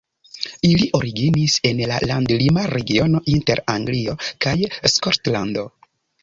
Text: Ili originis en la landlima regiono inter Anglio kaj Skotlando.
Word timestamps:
Ili 0.67 0.85
originis 0.99 1.57
en 1.71 1.81
la 1.91 1.99
landlima 2.11 2.63
regiono 2.71 3.21
inter 3.35 3.61
Anglio 3.75 4.17
kaj 4.47 4.55
Skotlando. 4.95 5.69